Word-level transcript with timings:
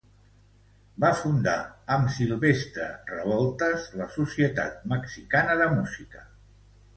Va 1.03 1.09
fundar 1.17 1.53
amb 1.97 2.09
Silvestre 2.15 2.87
Revueltas 3.11 3.85
la 4.01 4.09
Societat 4.17 4.81
Mexicana 4.95 5.59
de 5.63 5.69
Música. 5.77 6.27